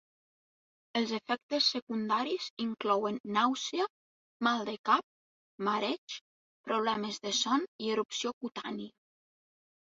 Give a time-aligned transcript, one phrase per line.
[0.99, 3.85] Els efectes secundaris inclouen nàusea,
[4.47, 5.05] mal de cap,
[5.69, 6.17] mareig,
[6.71, 8.91] problemes de son i erupció cutània.